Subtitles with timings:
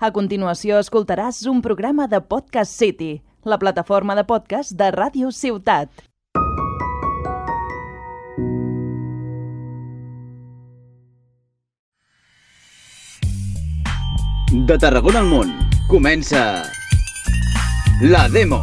[0.00, 5.90] A continuació escoltaràs un programa de Podcast City, la plataforma de podcast de Ràdio Ciutat.
[14.70, 15.52] De Tarragona al món,
[15.92, 16.64] comença...
[18.00, 18.62] La Demo.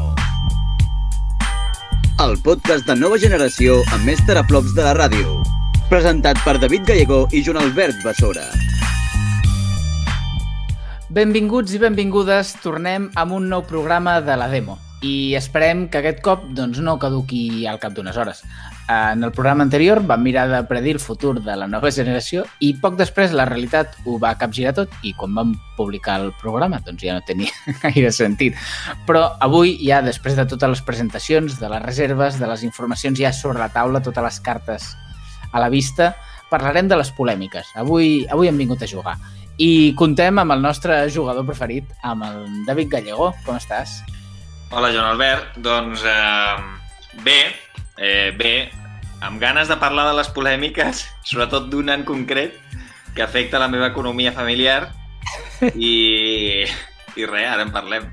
[2.17, 5.43] El podcast de nova generació amb més teraflops de la ràdio.
[5.93, 8.49] Presentat per David Gallego i Joan Albert Bessora.
[11.17, 16.19] Benvinguts i benvingudes, tornem amb un nou programa de la demo i esperem que aquest
[16.21, 18.43] cop doncs, no caduqui al cap d'unes hores.
[18.93, 22.69] En el programa anterior vam mirar de predir el futur de la nova generació i
[22.83, 27.07] poc després la realitat ho va capgirar tot i quan vam publicar el programa doncs
[27.07, 27.49] ja no tenia
[27.81, 28.53] gaire sentit.
[29.09, 33.33] Però avui ja després de totes les presentacions, de les reserves, de les informacions ja
[33.33, 34.93] sobre la taula, totes les cartes
[35.49, 36.13] a la vista,
[36.53, 37.73] parlarem de les polèmiques.
[37.73, 39.17] Avui, avui hem vingut a jugar.
[39.57, 43.31] I contem amb el nostre jugador preferit, amb el David Gallego.
[43.45, 44.03] Com estàs?
[44.69, 45.57] Hola, Joan Albert.
[45.65, 46.57] Doncs eh,
[47.25, 47.39] bé,
[47.97, 48.69] eh, bé,
[49.25, 52.53] amb ganes de parlar de les polèmiques, sobretot d'una en concret,
[53.15, 54.91] que afecta la meva economia familiar
[55.73, 56.63] i,
[57.17, 58.05] i res, ara en parlem.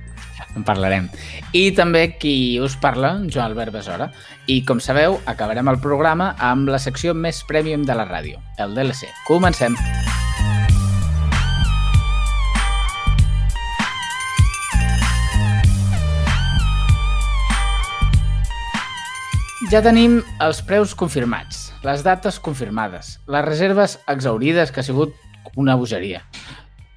[0.55, 1.11] En parlarem.
[1.53, 4.09] I també qui us parla, Joan Albert Besora.
[4.48, 8.78] I com sabeu, acabarem el programa amb la secció més premium de la ràdio, el
[8.78, 9.12] DLC.
[9.28, 9.77] Comencem.
[19.73, 25.15] Ja tenim els preus confirmats, les dates confirmades, les reserves exaurides, que ha sigut
[25.56, 26.21] una bogeria.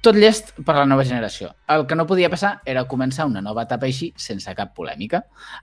[0.04, 1.54] Tot llest per la nova generació.
[1.66, 5.22] El que no podia passar era començar una nova etapa així sense cap polèmica.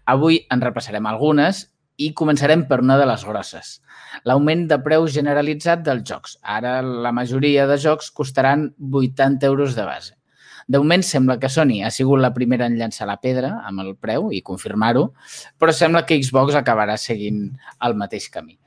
[0.10, 1.68] Avui en repassarem algunes
[2.02, 3.80] i començarem per una de les grosses.
[4.26, 6.40] L'augment de preus generalitzat dels jocs.
[6.42, 10.18] Ara la majoria de jocs costaran 80 euros de base.
[10.68, 13.94] De moment sembla que Sony ha sigut la primera en llançar la pedra amb el
[14.02, 15.12] preu i confirmar-ho,
[15.62, 17.52] però sembla que Xbox acabarà seguint
[17.86, 18.58] el mateix camí.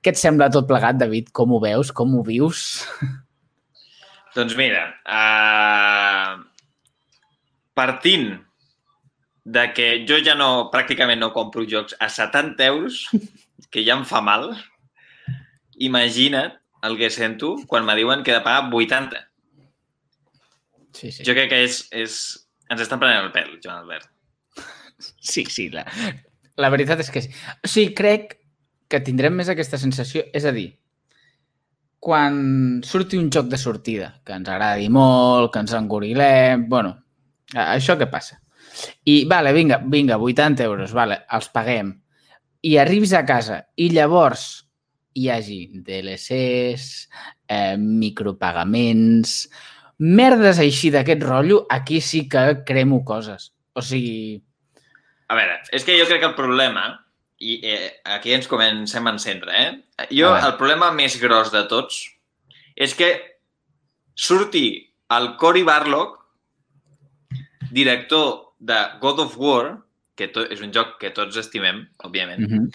[0.00, 1.30] Què et sembla tot plegat, David?
[1.36, 1.92] Com ho veus?
[1.92, 2.84] Com ho vius?
[4.36, 6.40] Doncs mira, uh,
[7.76, 8.32] partint
[9.44, 13.04] de que jo ja no, pràcticament no compro jocs a 70 euros,
[13.70, 14.50] que ja em fa mal,
[15.76, 19.20] imagina't el que sento quan me diuen que he de pagar 80.
[20.94, 21.24] Sí, sí.
[21.26, 22.20] Jo crec que és, és...
[22.70, 24.10] ens estan prenent el pèl, Joan Albert.
[25.18, 25.82] Sí, sí, la,
[26.56, 27.32] la veritat és que sí.
[27.66, 28.36] O sigui, crec
[28.88, 30.68] que tindrem més aquesta sensació, és a dir,
[32.04, 32.36] quan
[32.84, 36.94] surti un joc de sortida, que ens agradi molt, que ens engorilem, bueno,
[37.64, 38.38] això què passa?
[39.08, 41.94] I, vale, vinga, vinga, 80 euros, vale, els paguem.
[42.64, 44.44] I arribis a casa i llavors
[45.14, 46.86] hi hagi DLCs,
[47.48, 49.36] eh, micropagaments,
[49.98, 53.52] merdes així d'aquest rotllo, aquí sí que cremo coses.
[53.74, 54.42] O sigui...
[55.28, 56.88] A veure, és que jo crec que el problema,
[57.40, 60.08] i eh, aquí ens comencem a encendre, eh?
[60.10, 62.02] Jo, el problema més gros de tots
[62.74, 63.10] és que
[64.14, 64.66] surti
[65.14, 66.18] el Cory Barlog,
[67.70, 69.78] director de God of War,
[70.14, 72.70] que to és un joc que tots estimem, òbviament, Mm -hmm.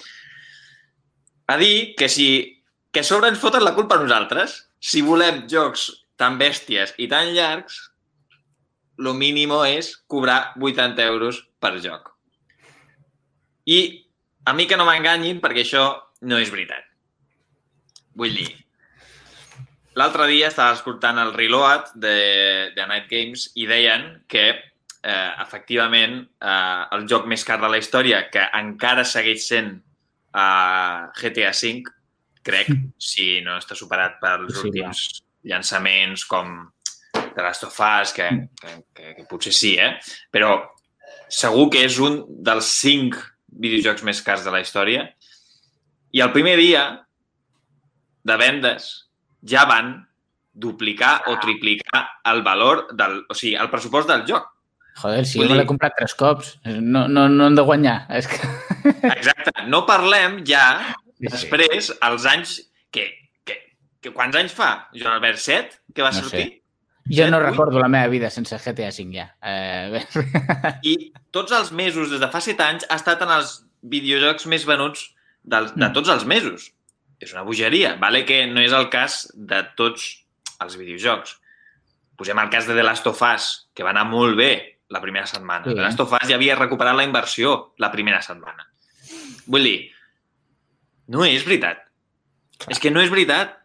[1.47, 2.59] a dir que si
[2.91, 7.07] que a sobre ens foten la culpa a nosaltres, si volem jocs tan bèsties i
[7.11, 7.79] tan llargs,
[8.99, 12.11] lo mínimo és cobrar 80 euros per joc.
[13.65, 13.79] I
[14.45, 15.85] a mi que no m'enganyin perquè això
[16.27, 16.83] no és veritat.
[18.19, 18.49] Vull dir,
[19.95, 22.17] l'altre dia estava escoltant el Reload de,
[22.75, 27.79] de Night Games i deien que eh, efectivament eh, el joc més car de la
[27.79, 29.71] història, que encara segueix sent
[30.35, 31.95] eh, GTA V,
[32.43, 35.07] crec, si no està superat pels Sí, últims
[35.47, 36.57] llançaments com
[37.13, 38.27] The Last of Us, que,
[38.59, 39.93] que, que, que potser sí, eh?
[40.33, 40.55] Però
[41.29, 43.15] segur que és un dels cinc
[43.49, 45.07] videojocs més cars de la història.
[46.13, 46.83] I el primer dia
[48.25, 48.89] de vendes
[49.47, 49.93] ja van
[50.53, 52.01] duplicar o triplicar
[52.33, 53.21] el valor del...
[53.29, 54.47] O sigui, el pressupost del joc.
[54.99, 57.63] Joder, si Vull jo me l'he dir- comprat tres cops, no, no, no hem de
[57.63, 58.01] guanyar.
[58.17, 58.39] És que...
[59.13, 59.53] Exacte.
[59.71, 60.65] No parlem ja,
[61.19, 61.31] Sí, sí.
[61.31, 62.57] després, els anys...
[62.91, 63.05] Que,
[64.01, 65.37] que, quants anys fa, Joan Albert?
[65.43, 65.79] Set?
[65.93, 66.23] Que va No sé.
[66.23, 66.61] sortir?
[67.09, 67.49] Jo no Set, vuit?
[67.51, 69.27] recordo la meva vida sense GTA V ja.
[69.41, 70.03] Eh,
[70.83, 74.65] I tots els mesos, des de fa set anys, ha estat en els videojocs més
[74.67, 75.07] venuts
[75.43, 75.93] del, de Mm.
[75.93, 76.71] tots els mesos.
[77.19, 77.95] És una bogeria.
[77.99, 80.25] Vale que no és el cas de tots
[80.61, 81.37] els videojocs.
[82.15, 85.25] Posem el cas de The Last of Us, que va anar molt bé la primera
[85.27, 85.65] setmana.
[85.65, 85.73] Sí.
[85.75, 88.67] The Last of Us ja havia recuperat la inversió la primera setmana.
[89.47, 89.91] Vull dir,
[91.07, 91.85] no és veritat.
[92.59, 92.71] Clar.
[92.75, 93.55] És que no és veritat.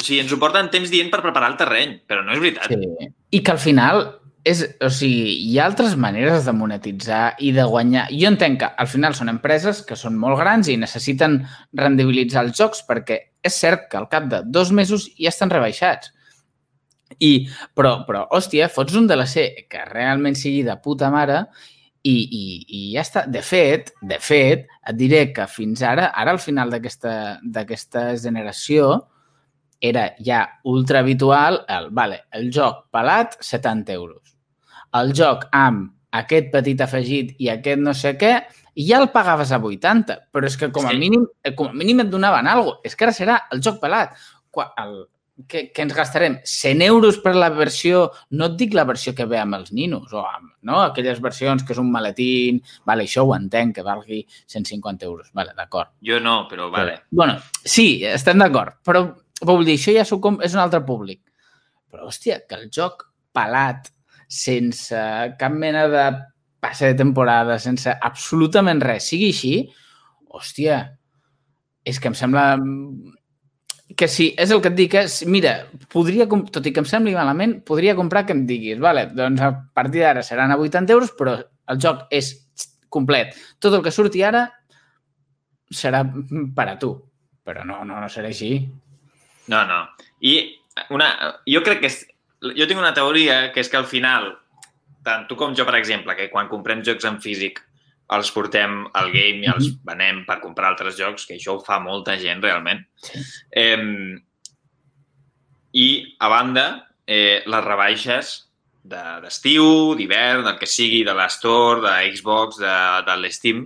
[0.00, 2.70] O sigui, ens ho porten temps dient per preparar el terreny, però no és veritat.
[2.70, 3.10] sí.
[3.34, 4.02] I que al final
[4.44, 8.06] és, o sigui, hi ha altres maneres de monetitzar i de guanyar.
[8.12, 11.40] Jo entenc que al final són empreses que són molt grans i necessiten
[11.80, 16.12] rendibilitzar els jocs perquè és cert que al cap de dos mesos ja estan rebaixats.
[17.20, 17.46] I,
[17.76, 21.44] però, però, hòstia, fots un DLC que realment sigui de puta mare
[22.04, 23.24] i, i, i ja està.
[23.30, 28.98] De fet, de fet, et diré que fins ara, ara al final d'aquesta generació,
[29.80, 34.36] era ja ultra habitual el, vale, el joc pelat, 70 euros
[34.94, 38.34] el joc amb aquest petit afegit i aquest no sé què,
[38.74, 41.00] ja el pagaves a 80, però és que com a, sí.
[41.00, 42.86] mínim, eh, com a mínim et donaven alguna cosa.
[42.86, 44.14] És que ara serà el joc pelat.
[44.78, 44.94] El,
[45.50, 48.04] que, que ens gastarem 100 euros per la versió,
[48.38, 50.78] no et dic la versió que ve amb els ninos, o amb no?
[50.84, 55.50] aquelles versions que és un maletín, vale, això ho entenc, que valgui 150 euros, vale,
[55.58, 55.90] d'acord.
[56.06, 57.00] Jo no, però vale.
[57.00, 59.08] Però, bueno, sí, estem d'acord, però
[59.42, 61.22] això ja és un altre públic.
[61.90, 63.90] Però, hòstia, que el joc pelat
[64.28, 64.96] sense
[65.38, 66.04] cap mena de
[66.60, 69.70] passe de temporada, sense absolutament res, sigui així,
[70.32, 70.96] hòstia,
[71.84, 72.56] és que em sembla
[73.96, 77.12] que sí, és el que et dic, és, mira, podria, tot i que em sembli
[77.14, 81.12] malament, podria comprar que em diguis, vale, doncs a partir d'ara seran a 80 euros,
[81.18, 81.36] però
[81.68, 82.32] el joc és
[82.88, 83.36] complet.
[83.62, 84.46] Tot el que surti ara
[85.70, 86.04] serà
[86.56, 86.94] per a tu.
[87.44, 88.56] Però no, no, no serà així.
[89.52, 89.80] No, no.
[90.24, 90.34] I
[90.94, 91.10] una,
[91.48, 92.00] jo crec que és,
[92.56, 94.32] jo tinc una teoria que és que al final,
[95.04, 97.60] tant tu com jo, per exemple, que quan comprem jocs en físic
[98.14, 99.84] els portem al game i els mhm.
[99.88, 102.82] venem per comprar altres jocs, que això ho fa molta gent realment.
[103.50, 104.16] Eh,
[105.74, 105.86] I,
[106.20, 106.66] a banda,
[107.06, 108.34] eh, les rebaixes
[108.84, 109.64] d'estiu,
[109.94, 112.76] de, d'hivern, del que sigui, de l'Store, de Xbox, de,
[113.08, 113.64] de l'Steam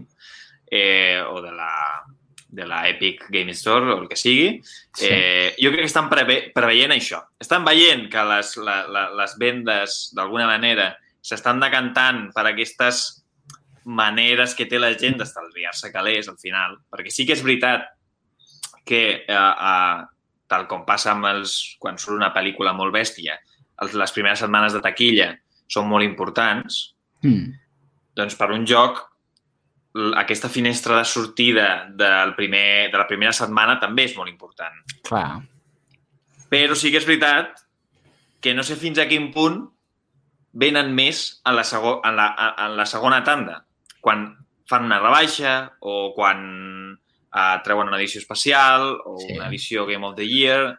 [0.71, 1.73] eh, o de la,
[2.49, 5.07] de la Epic Game Store o el que sigui, sí.
[5.11, 7.21] eh, jo crec que estan preve preveient això.
[7.41, 10.91] Estan veient que les, la, la, les vendes, d'alguna manera,
[11.21, 13.03] s'estan decantant per aquestes
[13.89, 17.85] maneres que té la gent d'estalviar-se calés al final, perquè sí que és veritat
[18.89, 20.01] que, eh, eh,
[20.49, 23.37] tal com passa amb els, quan surt una pel·lícula molt bèstia,
[23.85, 25.35] els, les primeres setmanes de taquilla
[25.69, 26.81] són molt importants,
[27.21, 27.53] mm.
[28.17, 29.05] doncs per un joc
[30.17, 34.83] aquesta finestra de sortida del primer, de la primera setmana també és molt important.
[35.09, 35.41] Clar.
[36.49, 37.65] Però sí que és veritat
[38.41, 39.61] que no sé fins a quin punt
[40.59, 42.29] venen més en la, segon, en la,
[42.67, 43.61] en la segona tanda,
[44.01, 44.31] quan
[44.69, 46.41] fan una rebaixa o quan
[46.95, 49.35] uh, treuen una edició especial o sí.
[49.37, 50.75] una edició Game of the Year.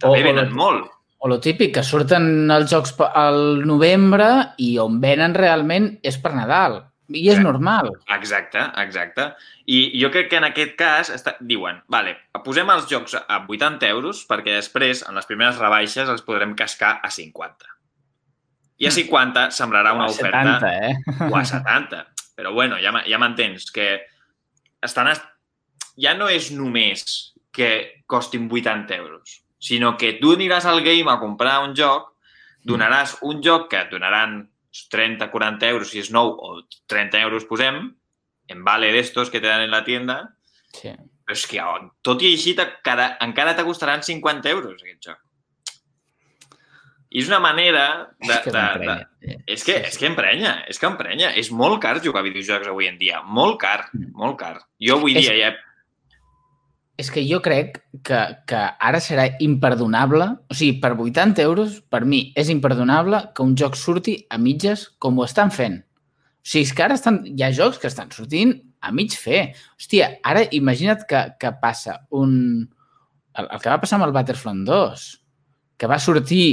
[0.00, 0.92] També o, venen o lo, molt.
[1.18, 4.28] O lo típic, que surten els jocs al novembre
[4.62, 6.82] i on venen realment és per Nadal.
[7.08, 7.92] I és normal.
[8.10, 9.28] Exacte, exacte.
[9.70, 13.86] I jo crec que en aquest cas està, diuen, vale, posem els jocs a 80
[13.92, 17.70] euros perquè després, en les primeres rebaixes, els podrem cascar a 50.
[18.82, 20.58] I a 50 semblarà una o a oferta...
[20.60, 21.30] 70, eh?
[21.30, 22.02] O a 70.
[22.36, 23.88] Però bueno, ja, ja m'entens, que
[24.84, 25.14] estan...
[25.96, 27.06] Ja no és només
[27.56, 32.10] que costin 80 euros, sinó que tu aniràs al game a comprar un joc,
[32.66, 34.42] donaràs un joc que et donaran
[34.92, 37.82] 30, 40 euros, si és nou, o 30 euros posem,
[38.48, 40.18] en vale d'estos que te dan en la tienda,
[40.72, 40.92] sí.
[41.26, 45.22] però és que oh, tot i així cada, encara te costaran 50 euros aquest joc.
[47.16, 47.84] I és una manera
[48.18, 48.34] de...
[48.34, 51.30] És que, de, de, és que, és que emprenya, és que emprenya.
[51.38, 53.22] És molt car jugar a videojocs avui en dia.
[53.22, 54.10] Molt car, mm.
[54.18, 54.58] molt car.
[54.82, 55.22] Jo avui és...
[55.24, 55.52] dia ja
[56.96, 62.04] és que jo crec que, que ara serà imperdonable, o sigui, per 80 euros, per
[62.08, 65.82] mi, és imperdonable que un joc surti a mitges com ho estan fent.
[65.84, 69.50] O sigui, és que ara estan, hi ha jocs que estan sortint a mig fer.
[69.76, 72.32] Hòstia, ara imagina't que, que passa un...
[73.36, 75.04] El, el que va passar amb el Battlefront 2,
[75.76, 76.46] que va sortir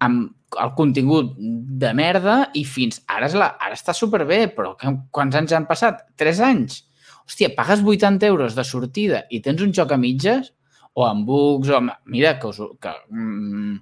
[0.00, 4.92] amb el contingut de merda i fins ara, és la, ara està superbé, però que,
[5.12, 6.04] quants anys han passat?
[6.16, 6.84] Tres anys?
[7.24, 10.52] Hòstia, pagues 80 euros de sortida i tens un joc a mitges,
[10.94, 11.94] o amb bugs, o amb...
[12.10, 13.74] Mira, que, us, que mm,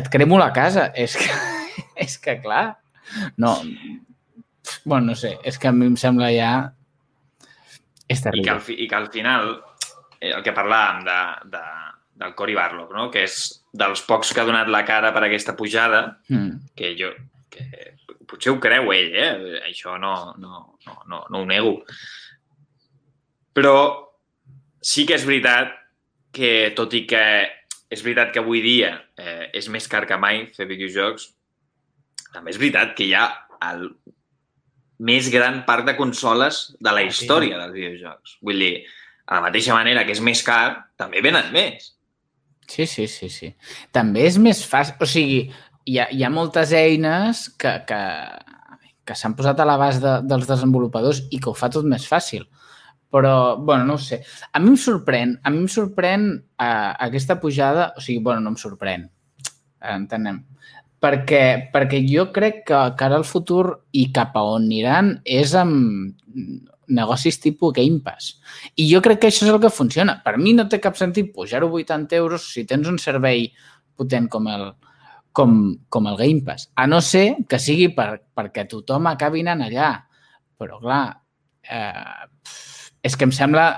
[0.00, 0.90] et cremo la casa.
[1.04, 1.30] És que,
[1.96, 2.66] és que clar,
[3.40, 3.56] no...
[4.84, 6.50] Bueno, no sé, és que a mi em sembla ja...
[8.10, 8.42] És terrible.
[8.42, 9.48] I que al, fi, i que al final,
[10.20, 11.16] eh, el que parlàvem de,
[11.50, 11.62] de,
[12.22, 13.08] del Cory Barlow, no?
[13.10, 13.40] que és
[13.72, 16.70] dels pocs que ha donat la cara per aquesta pujada, mm.
[16.78, 17.10] que jo
[17.50, 17.66] que
[18.30, 19.60] potser ho creu ell, eh?
[19.66, 21.74] això no, no, no, no, no ho nego.
[23.56, 23.76] Però
[24.80, 25.74] sí que és veritat
[26.32, 27.24] que, tot i que
[27.90, 31.26] és veritat que avui dia eh, és més car que mai fer videojocs,
[32.30, 33.26] també és veritat que hi ha
[33.66, 33.88] el
[35.00, 38.36] més gran parc de consoles de la història dels videojocs.
[38.46, 38.74] Vull dir,
[39.26, 41.94] a la mateixa manera que és més car, també venen més.
[42.70, 43.50] Sí, sí, sí, sí.
[43.90, 44.94] També és més fàcil...
[45.02, 45.40] O sigui,
[45.90, 48.00] hi ha, hi ha moltes eines que, que,
[49.06, 52.46] que s'han posat a l'abast de, dels desenvolupadors i que ho fa tot més fàcil.
[53.10, 54.20] Però, bueno, no ho sé.
[54.54, 58.52] A mi em sorprèn, a mi em sorprèn uh, aquesta pujada, o sigui, bueno, no
[58.52, 59.08] em sorprèn,
[59.96, 60.44] entenem,
[61.02, 61.42] perquè,
[61.72, 63.64] perquè jo crec que, que ara el futur
[63.96, 66.14] i cap a on aniran és amb
[66.90, 68.36] negocis tipus Game Pass.
[68.78, 70.20] I jo crec que això és el que funciona.
[70.22, 73.48] Per mi no té cap sentit pujar-ho 80 euros si tens un servei
[73.98, 74.70] potent com el,
[75.32, 76.70] com, com el Game Pass.
[76.76, 79.92] A no ser que sigui per, perquè tothom acabi anant allà.
[80.60, 81.04] Però, clar,
[81.64, 82.26] eh,
[83.02, 83.70] és que em sembla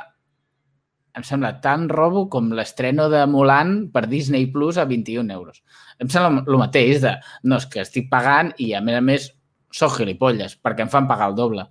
[1.13, 5.61] em sembla tan robo com l'estreno de Mulan per Disney Plus a 21 euros.
[6.01, 7.13] Em sembla el mateix de,
[7.45, 9.29] no, és que estic pagant i a més a més
[9.73, 11.67] soc gilipolles perquè em fan pagar el doble.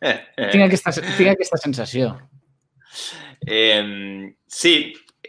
[0.00, 0.48] Eh, eh.
[0.52, 2.14] Tinc, aquesta, tinc aquesta sensació.
[3.44, 4.74] Eh, sí,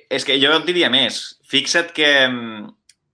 [0.07, 1.19] és que jo et diria més.
[1.47, 2.11] Fixa't que,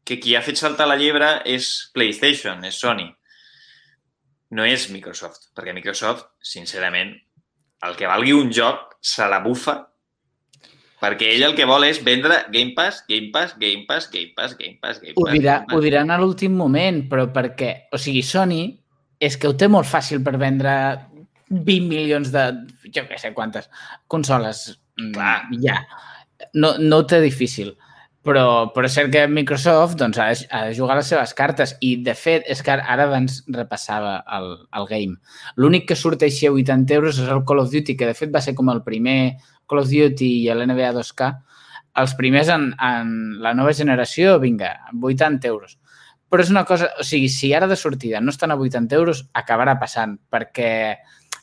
[0.03, 3.07] que qui ha fet saltar la llebre és PlayStation, és Sony.
[4.53, 7.15] No és Microsoft, perquè Microsoft, sincerament,
[7.83, 9.79] el que valgui un joc se la bufa
[11.03, 14.55] perquè ell el que vol és vendre Game Pass, Game Pass, Game Pass, Game Pass,
[14.59, 15.19] Game Pass, Game Pass.
[15.19, 15.75] Ho, dirà, Game Pass.
[15.75, 17.73] ho diran a l'últim moment, però perquè...
[17.91, 18.61] O sigui, Sony
[19.19, 20.73] és que ho té molt fàcil per vendre
[21.51, 22.45] 20 milions de...
[22.87, 23.67] jo què sé quantes
[24.07, 24.69] consoles.
[25.01, 25.35] Mm, Clar.
[25.65, 25.81] Ja.
[26.55, 27.73] No, no ho té difícil.
[28.23, 31.73] Però, però és cert que Microsoft doncs, ha, de, ha de jugar les seves cartes
[31.83, 34.47] i, de fet, és que ara, abans repassava el,
[34.79, 35.17] el game.
[35.59, 38.31] L'únic que surt així a 80 euros és el Call of Duty, que de fet
[38.31, 39.35] va ser com el primer
[39.67, 41.29] Call of Duty i l'NBA 2K,
[41.99, 43.11] els primers en, en
[43.43, 45.75] la nova generació, vinga, 80 euros.
[46.31, 49.25] Però és una cosa, o sigui, si ara de sortida no estan a 80 euros,
[49.35, 50.71] acabarà passant, perquè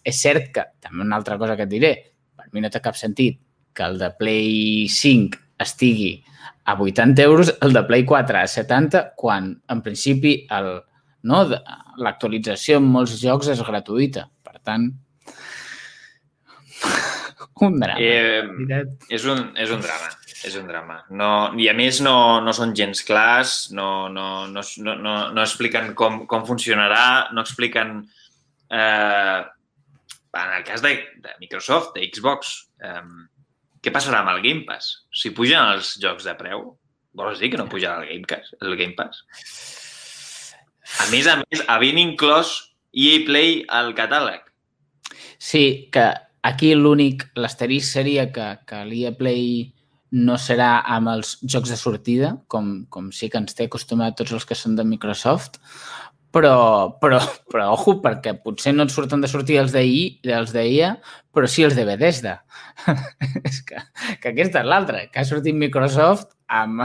[0.00, 1.92] és cert que, també una altra cosa que et diré,
[2.34, 3.37] per mi no té cap sentit
[3.76, 6.14] que el de Play 5 estigui
[6.64, 10.73] a 80 euros, el de Play 4 a 70, quan en principi el,
[11.26, 11.45] no,
[12.00, 14.26] l'actualització en molts jocs és gratuïta.
[14.45, 14.90] Per tant,
[17.67, 18.00] un drama.
[18.00, 18.43] Eh,
[19.09, 20.11] és, un, és un drama,
[20.47, 21.00] és un drama.
[21.11, 25.45] No, I a més no, no són gens clars, no, no, no, no, no, no
[25.45, 28.02] expliquen com, com funcionarà, no expliquen...
[28.71, 29.40] Eh,
[30.31, 33.02] en el cas de, de Microsoft, de Xbox, eh,
[33.80, 34.92] què passarà amb el Game Pass?
[35.16, 36.66] Si pugen els jocs de preu,
[37.16, 38.54] vols dir que no pujarà el Game Pass?
[38.60, 39.25] El Game Pass?
[41.00, 42.52] A més a més, havent inclòs
[42.92, 44.42] EA Play al catàleg.
[45.40, 46.10] Sí, que
[46.46, 49.70] aquí l'únic, l'asterisc seria que, que l'EA Play
[50.10, 54.34] no serà amb els jocs de sortida, com, com sí que ens té acostumat tots
[54.34, 55.60] els que són de Microsoft,
[56.34, 57.18] però, però,
[57.50, 60.94] però ojo, perquè potser no et surten de sortir els d'IA, els d'IA
[61.34, 62.40] però sí els de Bethesda.
[63.49, 63.82] és que,
[64.22, 66.82] que aquesta és l'altra, que ha sortit Microsoft amb,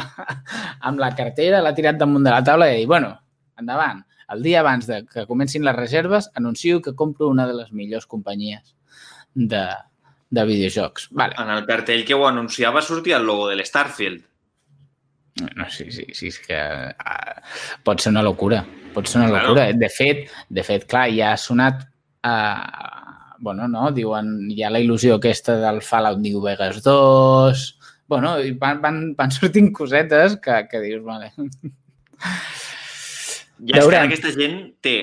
[0.90, 3.14] amb la cartera, l'ha tirat damunt de la taula i bueno,
[3.60, 4.04] endavant.
[4.34, 8.08] El dia abans de que comencin les reserves, anuncio que compro una de les millors
[8.10, 8.74] companyies
[9.36, 9.68] de,
[10.30, 11.10] de videojocs.
[11.12, 11.38] Vale.
[11.38, 14.24] En el cartell que ho anunciava sortia el logo de l'Starfield.
[15.42, 17.42] No, sí, sí, sí, és que uh,
[17.84, 18.62] pot ser una locura.
[18.96, 19.50] Pot ser una Claro.
[19.50, 19.66] locura.
[19.76, 21.82] De fet, de fet, clar, ja ha sonat...
[22.24, 23.90] Uh, bueno, no?
[23.92, 27.66] Diuen, hi ha la il·lusió aquesta del Fallout New Vegas 2...
[28.08, 31.32] Bueno, i van, van, van sortint cosetes que, que dius, vale.
[33.66, 34.96] Ja és que aquesta gent té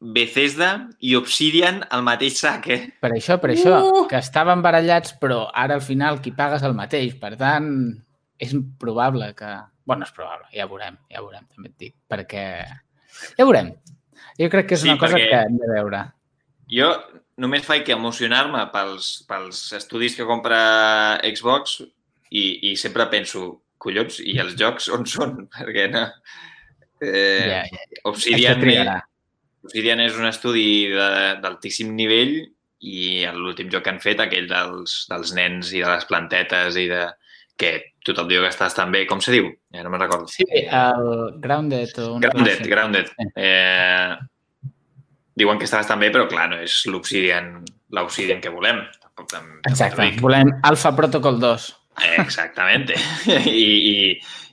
[0.00, 0.70] Bethesda
[1.04, 2.80] i Obsidian al mateix sac, eh?
[3.02, 4.04] Per això, per això, Uh!
[4.10, 7.14] que estaven barallats, però ara al final qui paga és el mateix.
[7.18, 7.70] Per tant,
[8.38, 9.54] és probable que...
[9.88, 12.44] Bueno, és probable, ja veurem, ja veurem, també et dic, perquè...
[13.38, 13.72] Ja veurem.
[14.38, 16.02] Jo crec que és Sí, una cosa que hem de veure.
[16.68, 16.90] Jo
[17.40, 20.58] només faig que emocionar-me pels, pels estudis que compra
[21.24, 21.78] Xbox
[22.28, 25.46] i, i sempre penso, collons, i els jocs on són?
[25.56, 26.04] Perquè no...
[27.00, 28.60] Eh, Ja, ja, Obsidian.
[29.64, 30.68] Obsidian és un estudi
[31.42, 32.36] d'altíssim nivell
[32.84, 36.86] i l'últim joc que han fet, aquell dels, dels nens i de les plantetes i
[36.90, 37.06] de...
[37.58, 37.72] que
[38.06, 39.50] tothom diu que estàs tan bé, com se diu?
[39.74, 40.30] Ja no me'n recordo.
[40.30, 41.08] Sí, el
[41.42, 42.68] Grounded o una cosa Grounded.
[42.70, 43.10] Grounded.
[43.34, 44.14] Eh,
[45.38, 47.58] diuen que està bastant bé, però clar, no és l'Obsidian
[47.96, 48.82] l'Obsidian que volem.
[49.02, 50.10] Tampoc, tam, Exacte.
[50.22, 51.70] Volem Alpha Protocol 2.
[52.04, 52.92] Eh, Exactament.
[53.26, 53.96] I, i,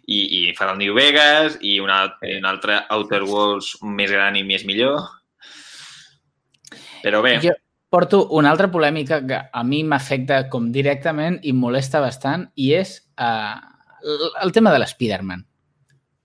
[0.07, 1.99] i, i farà el New Vegas i una,
[2.31, 5.03] un altre Outer Worlds més gran i més millor.
[7.05, 7.53] Però bé, Jo
[7.95, 12.97] porto una altra polèmica que a mi m'afecta com directament i molesta bastant i és
[13.15, 13.55] uh,
[14.43, 15.45] el tema de l'Spiderman.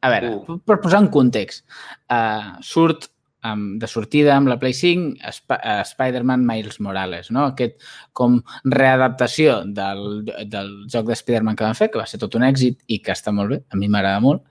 [0.01, 0.59] A veure, Uh.
[0.65, 1.67] per posar en context,
[2.11, 3.07] uh, surt
[3.45, 7.51] um, de sortida amb la Play 5 Sp uh, Spider-Man Miles Morales, no?
[7.53, 7.79] Aquest
[8.17, 12.49] com readaptació del, del joc de Spider-Man que van fer, que va ser tot un
[12.49, 14.43] èxit i que està molt bé, a mi m'agrada molt.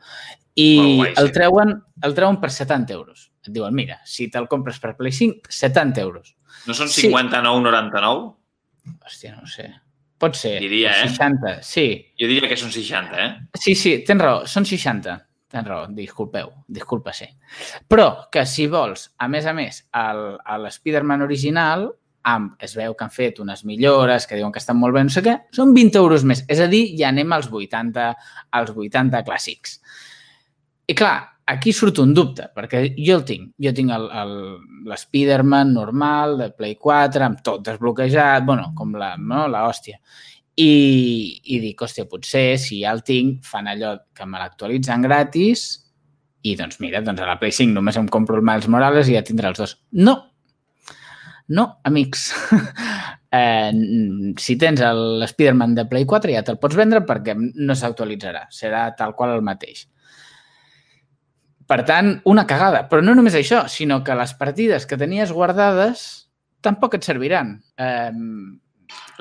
[0.56, 3.30] I Molt guai, el, treuen, el treuen per 70 euros.
[3.44, 6.36] Et diuen, mira, si te'l compres per Play 5, 70 euros.
[6.68, 7.08] No són Sí.
[7.08, 8.36] 59,99?
[9.06, 9.70] Hòstia, no sé.
[10.20, 10.58] Pot ser.
[10.60, 11.08] Diria, eh?
[11.08, 11.88] 60, sí.
[12.20, 13.30] Jo diria que són 60, eh?
[13.56, 15.16] Sí, sí, tens raó, són 60.
[15.50, 17.30] Tens raó, disculpeu, disculpa ser.
[17.90, 21.88] Però que si vols, a més a més, el, el Spider-Man original,
[22.30, 25.10] amb, es veu que han fet unes millores, que diuen que estan molt bé, no
[25.10, 26.44] sé què, són 20 euros més.
[26.52, 28.12] És a dir, ja anem als 80,
[28.60, 29.80] als 80 clàssics.
[30.90, 31.18] I clar,
[31.54, 33.52] aquí surt un dubte, perquè jo el tinc.
[33.62, 33.94] Jo tinc
[34.90, 40.00] l'Spider-Man normal, de Play 4, amb tot desbloquejat, bueno, com la, no, la hòstia.
[40.60, 40.72] I,
[41.46, 45.70] I dic, hòstia, potser si ja el tinc, fan allò que me l'actualitzen gratis
[46.42, 49.16] i doncs mira, doncs a la Play 5 només em compro el Miles Morales i
[49.18, 49.76] ja tindré els dos.
[49.92, 50.16] No!
[51.50, 52.28] No, amics.
[53.40, 53.72] eh,
[54.38, 58.46] si tens el Spider-Man de Play 4 ja te'l pots vendre perquè no s'actualitzarà.
[58.54, 59.88] Serà tal qual el mateix.
[61.70, 62.88] Per tant, una cagada.
[62.90, 66.08] Però no només això, sinó que les partides que tenies guardades
[66.66, 67.60] tampoc et serviran.
[67.78, 68.10] Eh,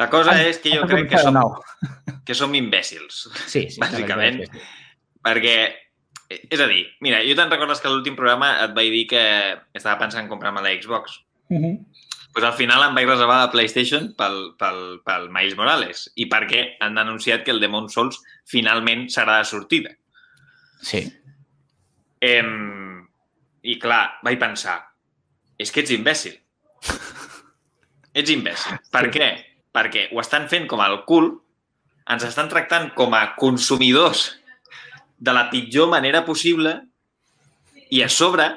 [0.00, 1.37] La cosa és que jo crec que som,
[2.26, 3.26] que som imbècils.
[3.47, 3.81] Sí, sí.
[3.83, 4.40] Bàsicament.
[4.47, 4.62] sí.
[5.28, 5.57] Perquè,
[6.38, 9.23] és a dir, mira, jo te'n recordes que l'últim programa et vaig dir que
[9.76, 11.21] estava pensant en comprar-me la Xbox.
[11.50, 11.85] Mhm.
[12.31, 16.76] pues al final em vaig reservar la PlayStation pel, pel, pel Miles Morales i perquè
[16.85, 19.90] han anunciat que el Demon Souls finalment serà de sortida.
[20.81, 21.00] Sí.
[22.21, 23.09] Em...
[23.63, 24.79] I clar, vaig pensar,
[25.59, 26.37] és que ets imbècil.
[28.19, 28.79] Ets imbècil.
[28.91, 29.11] Per Sí.
[29.19, 29.27] què?
[29.75, 31.29] Perquè ho estan fent com el cul,
[32.09, 34.39] ens estan tractant com a consumidors
[35.19, 36.73] de la pitjor manera possible
[37.91, 38.49] i a sobre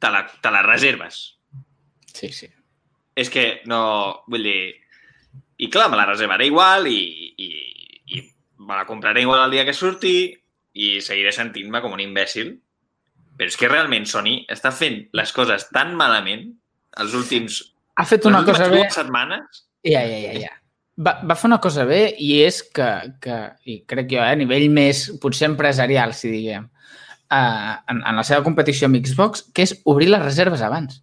[0.00, 1.36] te la, te la reserves.
[2.12, 2.48] Sí, sí.
[3.14, 4.24] És que no...
[4.26, 4.58] Vull dir...
[5.58, 6.98] I clar, me la reservaré igual i,
[7.36, 7.46] i,
[8.16, 8.22] i
[8.58, 10.16] me la compraré igual el dia que surti
[10.76, 12.52] i seguiré sentint-me com un imbècil.
[13.36, 16.46] Però és que realment Sony està fent les coses tan malament
[17.00, 17.58] els últims...
[17.96, 18.82] Ha fet una cosa bé...
[18.92, 20.52] setmanes Ja, ja, ja, ja.
[20.96, 22.86] Va, va fer una cosa bé i és que,
[23.20, 23.36] que
[23.68, 26.64] i crec jo, eh, a nivell més potser empresarial, si diguem,
[27.28, 31.02] eh, en, en la seva competició amb Xbox, que és obrir les reserves abans.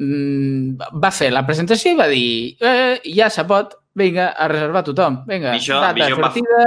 [0.00, 4.84] Mm, va fer la presentació i va dir eh, ja se pot, vinga, a reservar
[4.86, 5.18] tothom.
[5.28, 6.62] Vinga, això- data això em va- sortida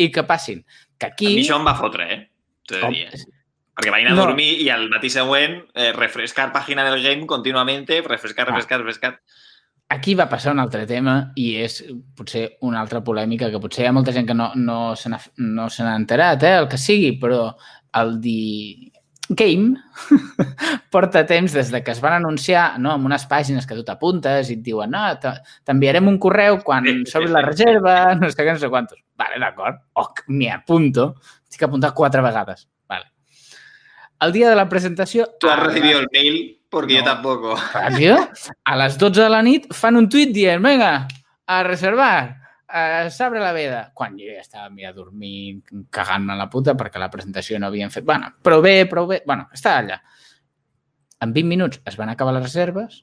[0.00, 0.64] i que passin.
[0.98, 1.34] Que a aquí...
[1.34, 2.18] mi això em va fotre, eh?
[2.68, 3.20] T'ho Com- dir, eh?
[3.80, 4.24] Perquè vaig anar a No.
[4.28, 8.50] dormir i al matí següent eh, refrescar pàgina del game continuament, refrescar, Ah.
[8.50, 9.14] refrescar, refrescar.
[9.90, 11.80] Aquí va passar un altre tema i és
[12.14, 15.18] potser una altra polèmica que potser hi ha molta gent que no, no se n'ha
[15.38, 17.56] no se enterat, eh, el que sigui, però
[17.98, 18.92] el di
[19.30, 19.76] Game
[20.90, 24.50] porta temps des de que es van anunciar no, en unes pàgines que tu t'apuntes
[24.50, 28.52] i et diuen no, te- t'enviarem un correu quan s'obri la reserva, no sé què,
[28.56, 28.98] no sé quantos.
[29.20, 29.78] Vale, d'acord.
[30.00, 31.14] Ok, m'hi apunto.
[31.46, 32.66] Estic apuntat quatre vegades.
[32.88, 33.06] Vale.
[34.26, 35.28] El dia de la presentació...
[35.40, 37.06] Tu has a recibido el mail porque yo No.
[37.14, 37.54] tampoco.
[37.74, 38.16] ràdio,
[38.64, 41.06] a les 12 de la nit fan un tuit dient, vinga,
[41.46, 42.39] a reservar,
[42.72, 43.80] eh, s'abre la veda.
[43.94, 48.04] Quan jo ja estava mira, dormint, cagant-me la puta perquè la presentació no havien fet...
[48.06, 49.22] Bueno, prou bé, prou bé...
[49.26, 50.00] Bueno, estava allà.
[51.20, 53.02] En 20 minuts es van acabar les reserves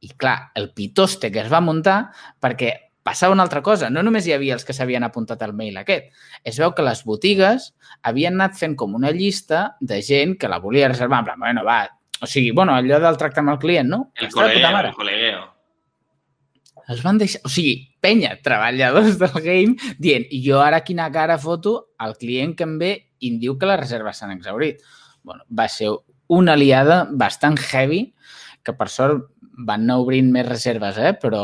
[0.00, 2.04] i, clar, el pitoste que es va muntar
[2.38, 2.74] perquè
[3.08, 3.88] passava una altra cosa.
[3.90, 6.12] No només hi havia els que s'havien apuntat al mail aquest.
[6.44, 7.72] Es veu que les botigues
[8.06, 11.22] havien anat fent com una llista de gent que la volia reservar.
[11.24, 11.84] En plan, bueno, va,
[12.20, 14.02] o sigui, bueno, allò del tracte amb el client, no?
[14.18, 15.46] El Està colegueo, el colegueo.
[16.88, 17.42] Es van deixar...
[17.44, 22.64] O sigui, penya, treballadors del game, dient, jo ara quina cara foto al client que
[22.64, 24.80] em ve i em diu que les reserves s'han exhaurit.
[25.22, 25.90] Bueno, va ser
[26.32, 28.14] una aliada bastant heavy,
[28.64, 31.12] que per sort van anar obrint més reserves, eh?
[31.18, 31.42] però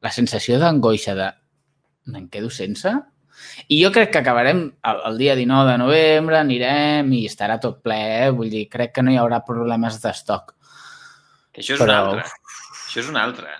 [0.00, 1.30] la sensació d'angoixa de
[2.08, 2.90] me'n quedo sense?
[3.70, 7.82] I jo crec que acabarem el, el dia 19 de novembre, anirem i estarà tot
[7.84, 8.30] ple, eh?
[8.34, 10.54] vull dir, crec que no hi haurà problemes d'estoc.
[11.54, 12.24] Això és Però- una altra.
[12.88, 13.58] Això és una altra.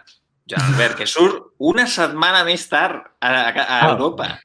[0.57, 3.91] Albert, que surt una setmana més tard a, a, a Ah.
[3.93, 4.41] Europa.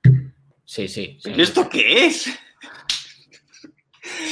[0.65, 1.17] Sí, sí.
[1.21, 2.23] sí, ¿Pero esto qué es?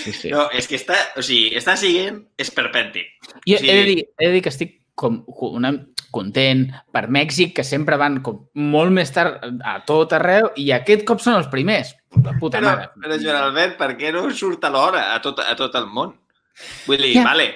[0.04, 0.30] sí, sí.
[0.32, 3.08] No, és que està, o sigui, està siguent esperpèntic.
[3.48, 5.72] Jo O sigui- he, de dir, he de dir que estic com una,
[6.12, 11.06] content per Mèxic, que sempre van com molt més tard a tot arreu, i aquest
[11.08, 11.96] cop són els primers.
[12.12, 12.90] De puta Però, mare.
[13.00, 16.12] però Joan Albert, per què no surt a l'hora a tot, a tot el món?
[16.86, 17.24] Vull dir, Ja.
[17.24, 17.56] vale,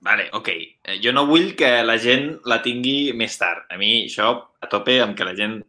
[0.00, 0.48] vale, ok.
[0.90, 3.66] Eh, Jo no vull que la gent la tingui més tard.
[3.70, 5.60] A mi això a tope amb que la gent...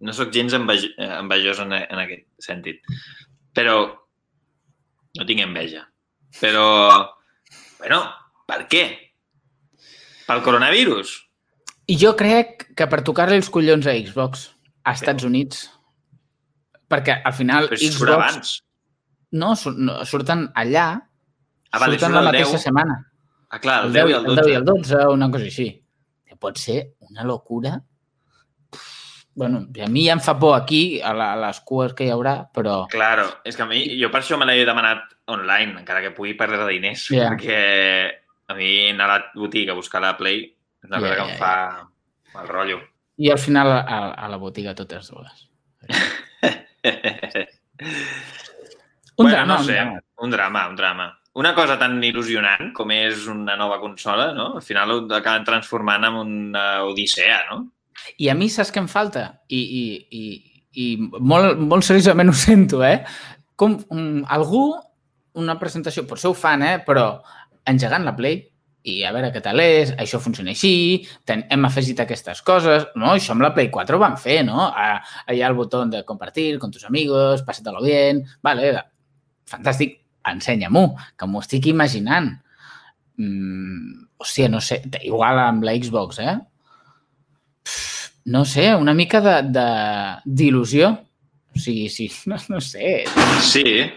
[0.00, 0.90] No sóc gens envej...
[0.96, 2.82] eh, envejós en, en aquest sentit.
[3.56, 3.76] Però
[5.16, 5.86] no tinc enveja.
[6.40, 6.66] Però,
[7.78, 8.02] bueno,
[8.48, 8.82] per què?
[10.26, 11.14] Pel coronavirus?
[11.88, 14.48] I jo crec que per tocar-li els collons a Xbox,
[14.84, 15.62] a Estats Units,
[16.90, 18.12] perquè al final Però Xbox...
[18.16, 18.54] abans.
[19.36, 20.88] No, sur- no, surten allà,
[21.72, 22.62] Ah, vale, surten surt la mateixa 10.
[22.62, 22.94] setmana.
[23.50, 24.54] Ah, clar, el El 10 i el el 10 i 12.
[24.58, 25.68] el 12, una cosa així.
[26.26, 27.80] Que pot ser una locura.
[29.36, 32.10] Bueno, a mi ja em fa por aquí, a, la, a les cues que hi
[32.10, 32.86] haurà, però...
[32.88, 36.32] Claro, és que a mi, jo per això me l'he demanat online, encara que pugui
[36.38, 37.28] perdre diners, Ja.
[37.34, 37.58] perquè
[38.48, 41.20] a mi anar a la botiga a buscar la Play és una Ja, cosa que
[41.20, 41.90] ja, em fa
[42.32, 42.80] mal rotllo.
[43.18, 45.48] I al final a, a la botiga totes dues.
[49.18, 50.00] Un bueno, drama, no un sé, drama.
[50.18, 51.20] un drama, un drama.
[51.36, 54.54] Una cosa tan il·lusionant com és una nova consola, no?
[54.56, 57.58] Al final ho acaben transformant en una odissea, no?
[58.22, 59.26] I a mi saps què em falta?
[59.52, 59.82] I, i,
[60.16, 60.22] i,
[60.80, 63.02] i molt, molt seriosament ho sento, eh?
[63.60, 64.64] Com um, algú,
[65.36, 66.78] una presentació, potser ho fan, eh?
[66.86, 67.08] Però
[67.68, 68.40] engegant la Play
[68.86, 70.72] i a veure què tal és, això funciona així,
[71.26, 73.10] ten, hem afegit aquestes coses, no?
[73.12, 74.70] Això amb la Play 4 ho van fer, no?
[74.70, 75.02] Ha
[75.34, 78.72] el botó de compartir con tus amigos, pásatelo bien, vale,
[79.50, 79.98] fantàstic,
[80.32, 82.32] ensenya-m'ho, que m'ho estic imaginant.
[83.16, 86.36] Mm, hòstia, no sé, igual amb la Xbox, eh?
[87.62, 90.90] Pff, no sé, una mica de- de- d'il·lusió.
[91.54, 93.04] O sigui, sí, no, no sé.
[93.40, 93.90] Sí,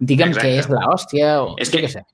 [0.00, 0.48] Digue'm Exacte.
[0.48, 1.54] que és l'hòstia o...
[1.60, 2.04] És que- què sé.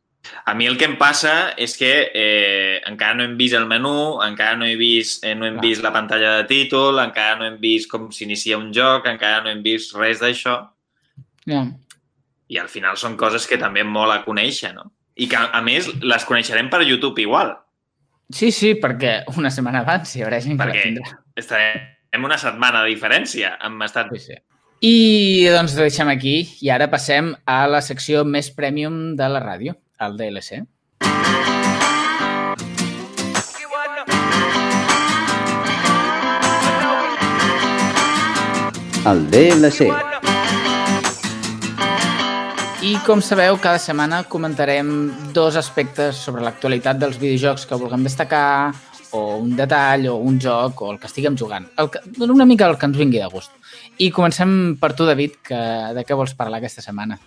[0.44, 4.18] A mi el que em passa és que eh, encara no hem vist el menú,
[4.24, 5.62] encara no he vist, eh, no hem Clar.
[5.68, 9.50] vist la pantalla de títol, encara no hem vist com s'inicia un joc, encara no
[9.52, 10.56] hem vist res d'això.
[11.46, 11.60] Ja.
[12.48, 14.90] I al final són coses que també em mola conèixer, no?
[15.16, 17.54] I que, a més, les coneixerem per YouTube igual.
[18.30, 21.16] Sí, sí, perquè una setmana abans hi haurà gent que Perquè- la tindrà.
[21.36, 23.56] Estarem una setmana de diferència.
[23.64, 24.12] Hem estat...
[24.14, 24.38] Sí, sí.
[24.86, 29.40] I doncs ho deixem aquí i ara passem a la secció més premium de la
[29.40, 30.62] ràdio, el DLC.
[39.06, 39.86] El DLC.
[42.86, 44.86] I com sabeu, cada setmana comentarem
[45.34, 48.76] dos aspectes sobre l'actualitat dels videojocs que vulguem destacar,
[49.10, 51.66] o un detall, o un joc, o el que estiguem jugant.
[51.82, 53.50] El que, una mica el que ens vingui de gust.
[53.98, 55.58] I comencem per tu, David, que,
[55.98, 57.18] de què vols parlar aquesta setmana?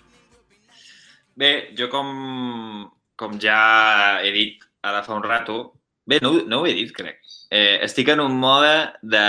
[1.35, 2.87] Bé, jo com,
[3.19, 3.59] com ja
[4.23, 5.59] he dit ara fa un rato,
[6.07, 7.19] bé, no, no ho he dit, crec.
[7.51, 9.27] Eh, estic en un mode de...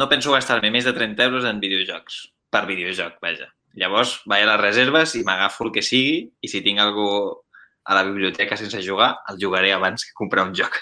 [0.00, 2.24] No penso gastar-me més de 30 euros en videojocs.
[2.48, 3.52] Per videojoc, vaja.
[3.74, 7.08] Llavors, vaig a les reserves i m'agafo el que sigui i si tinc algú
[7.88, 10.76] a la biblioteca sense jugar, el jugaré abans que comprar un joc.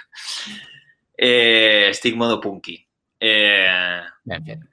[1.17, 2.77] Eh, estic modo punky.
[3.21, 4.65] Eh, Ben fet.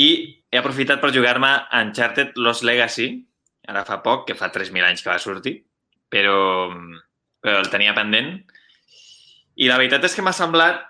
[0.00, 0.08] i
[0.48, 3.10] he aprofitat per jugar-me Uncharted Lost Legacy,
[3.68, 5.58] ara fa poc, que fa 3.000 anys que va sortir,
[6.08, 6.70] però,
[7.42, 8.32] però el tenia pendent.
[9.60, 10.80] I la veritat és que m'ha semblat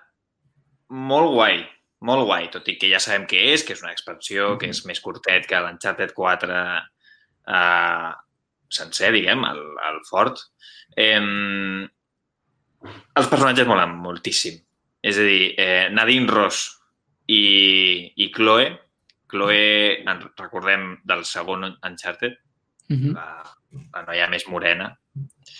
[0.87, 1.63] molt guai,
[2.03, 4.83] molt guai, tot i que ja sabem què és, que és una expansió, que és
[4.89, 6.59] més curtet que l'Uncharted 4
[7.47, 8.11] eh,
[8.73, 10.39] sencer, diguem, el, el fort.
[10.99, 11.19] Eh,
[13.15, 14.59] els personatges molen moltíssim.
[15.03, 16.65] És a dir, eh, Nadine Ross
[17.27, 18.69] i, i Chloe,
[19.31, 22.39] Chloe, en recordem del segon Uncharted,
[22.91, 23.13] Uh -huh.
[23.15, 23.43] la,
[23.95, 24.89] la noia més morena,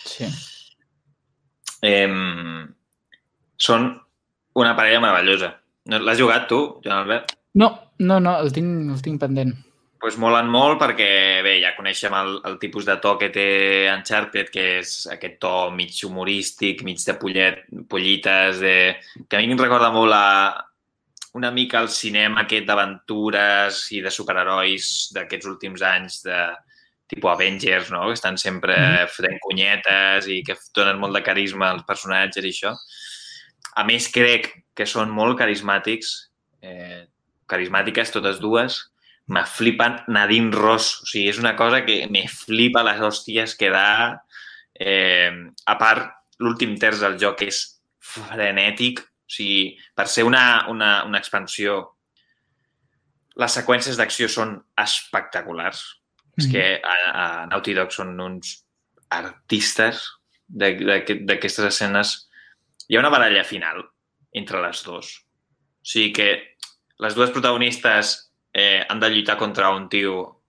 [0.05, 0.25] Sí.
[1.81, 2.67] eh,
[3.57, 4.01] són
[4.53, 5.62] una parella meravellosa.
[5.85, 7.33] No- L'has jugat tu, Joan Albert?
[7.55, 7.69] No,
[7.99, 9.53] no, no, el tinc, el tinc pendent.
[10.03, 14.49] pues molen molt perquè, bé, ja coneixem el, el tipus de to que té Uncharted,
[14.51, 18.97] que és aquest to mig humorístic, mig de pollet, pollites, de...
[19.29, 20.65] que a mi em recorda molt a,
[21.39, 26.41] una mica el cinema aquest d'aventures i de superherois d'aquests últims anys de
[27.07, 28.07] tipus Avengers, no?
[28.07, 29.07] que estan sempre Mhm.
[29.07, 32.75] fent cunyetes i que donen molt de carisma als personatges i això.
[33.75, 36.13] A més, crec que són molt carismàtics,
[36.61, 37.05] eh,
[37.49, 38.79] carismàtiques totes dues,
[39.27, 41.01] me flipen Nadine Ross.
[41.03, 44.19] O sigui, és una cosa que me flipa les hòsties que da.
[44.73, 45.31] Eh,
[45.65, 46.11] a part,
[46.43, 47.63] l'últim terç del joc és
[48.03, 49.01] frenètic.
[49.03, 51.79] O sigui, per ser una, una, una expansió,
[53.39, 55.85] les seqüències d'acció són espectaculars.
[56.37, 58.57] És que a, a Naughty Dog són uns
[59.13, 60.01] artistes
[60.49, 62.13] d'aquestes escenes.
[62.87, 63.83] Hi ha una baralla final
[64.31, 65.13] entre les dues.
[65.83, 66.29] O sigui que
[66.99, 70.43] les dues protagonistes eh, han de lluitar contra un tio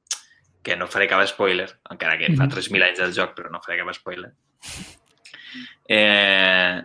[0.65, 2.53] que no faré cap spoiler, encara que fa Mhm.
[2.55, 4.33] 3.000 anys del joc, però no faré cap spoiler.
[5.89, 6.83] Eh,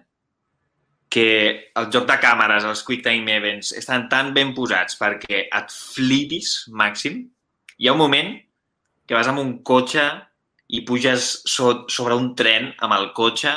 [1.09, 5.71] que el joc de càmeres, els quick time events, estan tan ben posats perquè et
[5.73, 7.23] flipis màxim.
[7.79, 8.35] Hi ha un moment
[9.07, 10.03] que vas amb un cotxe
[10.67, 13.55] i puges so sobre un tren amb el cotxe.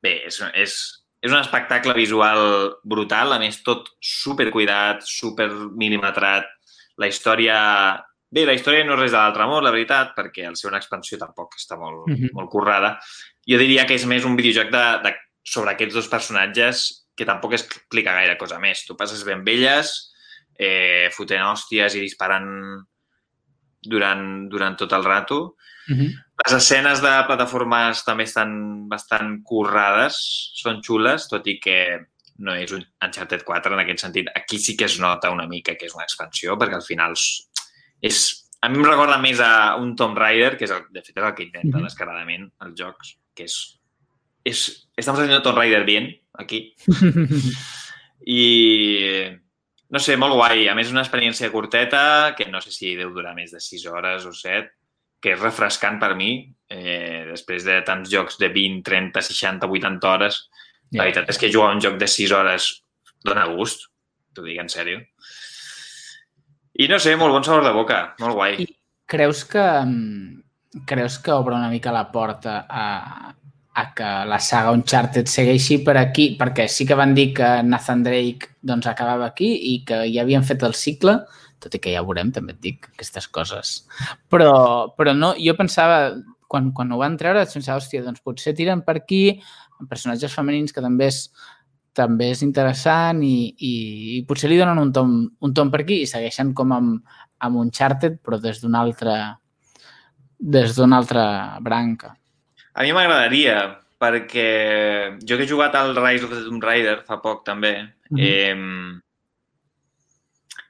[0.00, 2.40] Bé, és, és, és un espectacle visual
[2.86, 6.46] brutal, a més tot super cuidat, super milimetrat.
[6.98, 7.56] La història...
[8.28, 10.78] Bé, la història no és res de l'altre món, la veritat, perquè al ser una
[10.82, 12.14] expansió tampoc està molt, mm.
[12.14, 12.34] -hmm.
[12.36, 12.98] molt currada.
[13.48, 17.56] Jo diria que és més un videojoc de, de, sobre aquests dos personatges que tampoc
[17.56, 18.84] explica gaire cosa més.
[18.84, 20.12] Tu passes ben velles,
[20.58, 22.84] eh, fotent hòsties i disparant
[23.82, 25.56] durant, durant tot el rato.
[25.88, 26.10] Uh -huh.
[26.44, 30.14] Les escenes de plataformes també estan bastant currades,
[30.54, 32.06] són xules, tot i que
[32.38, 34.28] no és un Uncharted 4 en aquest sentit.
[34.34, 37.48] Aquí sí que es nota una mica que és una expansió, perquè al final és...
[38.00, 41.16] és a mi em recorda més a un Tomb Raider, que és el, de fet
[41.16, 41.84] és el que intenta Mhm.
[41.84, 43.80] descaradament els jocs, que és...
[44.44, 46.74] és estamos haciendo Tomb Raider bien, aquí.
[48.26, 49.38] I
[49.90, 50.66] no sé, molt guai.
[50.68, 54.26] A més, una experiència curteta, que no sé si deu durar més de 6 hores
[54.28, 54.70] o 7,
[55.22, 56.32] que és refrescant per mi,
[56.70, 60.42] eh, després de tants jocs de 20, 30, 60, 80 hores.
[60.92, 62.68] La veritat és que jugar un joc de 6 hores
[63.24, 63.88] dona gust,
[64.34, 65.02] t'ho dic en sèrio.
[66.78, 68.60] I no sé, molt bon sabor de boca, molt guai.
[68.62, 68.68] I
[69.08, 73.34] creus que mm, creus que obre una mica la porta a,
[73.78, 76.32] a que la saga Uncharted segueixi per aquí?
[76.38, 80.46] Perquè sí que van dir que Nathan Drake doncs, acabava aquí i que ja havien
[80.46, 81.18] fet el cicle,
[81.62, 83.76] tot i que ja veurem, també et dic, aquestes coses.
[84.32, 84.50] Però,
[84.98, 86.00] però no, jo pensava,
[86.50, 89.22] quan, quan ho van treure, pensava, hòstia, doncs potser tiren per aquí
[89.86, 91.28] personatges femenins que també és
[91.98, 93.72] també és interessant i, i,
[94.18, 97.62] i potser li donen un tom, un tom per aquí i segueixen com amb, amb
[97.62, 99.16] Uncharted, però des d'una altra
[100.38, 101.24] des d'una altra
[101.60, 102.17] branca.
[102.74, 103.60] A mi m'agradaria,
[103.98, 108.18] perquè jo que he jugat al Rise of the Tomb Raider fa poc també, Mhm.
[108.20, 109.00] eh,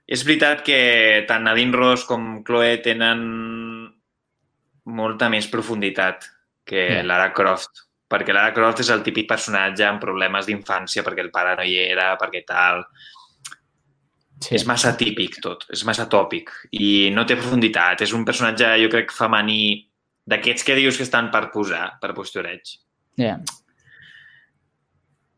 [0.08, 3.92] és veritat que tant Nadine Ross com Chloe tenen
[4.86, 6.24] molta més profunditat
[6.64, 7.02] que Ja.
[7.02, 7.70] Lara Croft,
[8.08, 11.76] perquè Lara Croft és el típic personatge amb problemes d'infància perquè el pare no hi
[11.76, 12.84] era, perquè tal...
[14.40, 14.54] Sí.
[14.54, 18.02] És massa típic tot, és massa tòpic i no té profunditat.
[18.02, 19.84] És un personatge, jo crec, femení
[20.28, 22.74] d'aquests que dius que estan per posar, per postureig.
[23.20, 23.38] Yeah.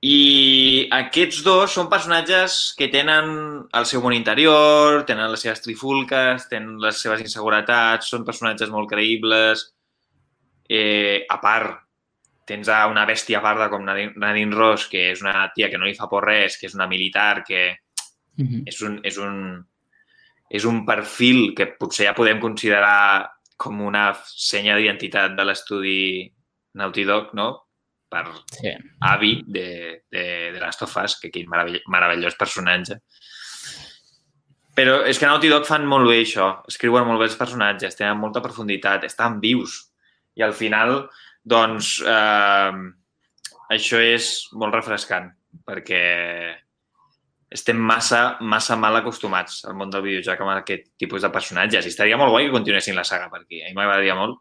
[0.01, 3.29] I aquests dos són personatges que tenen
[3.77, 8.89] el seu món interior, tenen les seves trifulques, tenen les seves inseguretats, són personatges molt
[8.91, 9.69] creïbles.
[10.71, 11.85] Eh, a part,
[12.49, 15.87] tens a una bèstia parda com Nadine Nadine Ross, que és una tia que no
[15.87, 17.63] li fa por res, que és una militar, que
[18.41, 18.63] Mm -hmm.
[18.67, 19.67] és un, és un,
[20.49, 26.01] és un perfil que potser ja podem considerar com una senya d'identitat de l'estudi
[26.81, 27.51] Naughty Dog, no?
[28.11, 28.25] Per
[28.57, 28.73] sí.
[29.07, 29.67] avi de,
[30.11, 32.99] de, de Last of Us, que quin meravell, meravellós personatge.
[34.75, 38.19] Però és que Naughty Dog fan molt bé això, escriuen molt bé els personatges, tenen
[38.19, 39.77] molta profunditat, estan vius.
[40.39, 41.05] I al final,
[41.45, 42.81] doncs, eh,
[43.77, 45.29] això és molt refrescant,
[45.67, 46.03] perquè
[47.51, 51.87] estem massa, massa mal acostumats al món del videojoc amb aquest tipus de personatges.
[51.87, 53.63] I estaria molt guai que continuessin la saga per aquí.
[53.63, 54.39] A mi m'agradaria molt.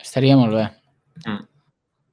[0.00, 0.68] Estaria molt bé.
[1.26, 1.42] Mm.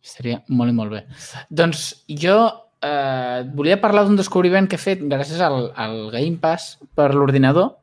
[0.03, 1.03] Estaria molt i molt bé.
[1.49, 1.85] Doncs
[2.21, 2.37] jo
[2.83, 7.77] eh, volia parlar d'un descobriment que he fet gràcies al, al Game Pass per l'ordinador.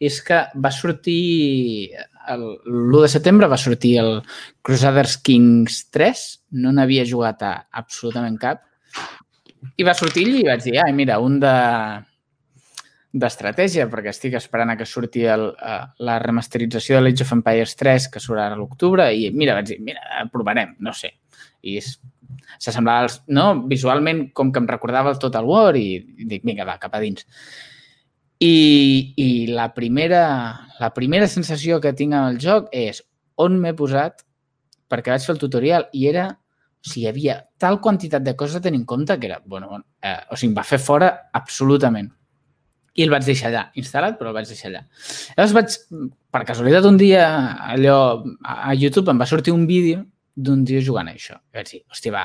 [0.00, 1.92] És que va sortir
[2.32, 4.22] l'1 de setembre va sortir el
[4.64, 6.22] Crusaders Kings 3.
[6.62, 8.62] No n'havia jugat a absolutament cap.
[9.76, 11.54] I va sortir i vaig dir, ai, mira, un de
[13.10, 17.74] d'estratègia, perquè estic esperant a que surti el, uh, la remasterització de l'Age of Empires
[17.74, 21.10] 3, que surt ara a l'octubre, i mira, vaig dir, mira, provarem, no sé.
[21.66, 23.48] I s'assemblava, no?
[23.70, 27.02] visualment, com que em recordava el Total War, i, i dic, vinga, va, cap a
[27.02, 27.26] dins.
[28.40, 28.54] I,
[29.20, 30.22] i la, primera,
[30.78, 33.02] la primera sensació que tinc amb el joc és
[33.42, 34.22] on m'he posat,
[34.90, 36.30] perquè vaig fer el tutorial i era
[36.86, 40.16] sigui, hi havia tal quantitat de coses a tenir en compte que era, bueno, eh,
[40.30, 42.10] o sigui, em va fer fora absolutament.
[42.98, 44.80] I el vaig deixar allà, instal·lat, però el vaig deixar allà.
[45.36, 45.76] Llavors vaig,
[46.32, 47.26] per casualitat, un dia,
[47.74, 47.98] allò,
[48.42, 50.02] a YouTube em va sortir un vídeo
[50.34, 51.38] d'un dia jugant a això.
[51.52, 52.24] I vaig dir, hòstia, va,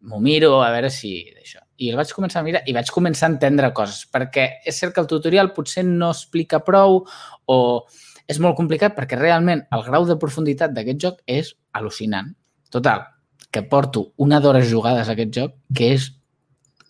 [0.00, 1.12] m'ho miro, a veure si...
[1.36, 1.64] D'això.
[1.80, 4.94] I el vaig començar a mirar i vaig començar a entendre coses, perquè és cert
[4.94, 7.00] que el tutorial potser no explica prou
[7.48, 7.56] o
[8.30, 12.28] és molt complicat perquè realment el grau de profunditat d'aquest joc és al·lucinant.
[12.70, 13.02] Total,
[13.50, 16.12] que porto una d'hores jugades a aquest joc que és